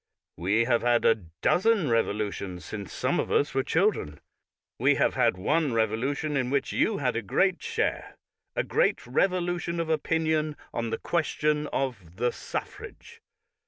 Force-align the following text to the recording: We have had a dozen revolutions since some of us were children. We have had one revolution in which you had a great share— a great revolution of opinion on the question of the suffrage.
We 0.37 0.63
have 0.63 0.81
had 0.81 1.05
a 1.05 1.13
dozen 1.43 1.91
revolutions 1.91 2.65
since 2.65 2.91
some 2.91 3.19
of 3.19 3.31
us 3.31 3.53
were 3.53 3.61
children. 3.61 4.19
We 4.79 4.95
have 4.95 5.13
had 5.13 5.37
one 5.37 5.73
revolution 5.73 6.35
in 6.35 6.49
which 6.49 6.71
you 6.73 6.97
had 6.97 7.15
a 7.15 7.21
great 7.21 7.61
share— 7.61 8.15
a 8.55 8.63
great 8.63 9.05
revolution 9.05 9.79
of 9.79 9.91
opinion 9.91 10.57
on 10.73 10.89
the 10.89 10.97
question 10.97 11.67
of 11.67 12.15
the 12.15 12.31
suffrage. 12.31 13.21